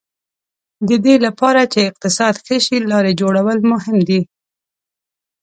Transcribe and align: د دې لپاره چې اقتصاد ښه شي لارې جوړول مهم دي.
د 0.89 0.91
دې 1.05 1.15
لپاره 1.25 1.61
چې 1.73 1.79
اقتصاد 1.89 2.33
ښه 2.45 2.57
شي 2.65 2.77
لارې 2.91 3.11
جوړول 3.21 3.59
مهم 3.71 3.97
دي. 4.09 4.21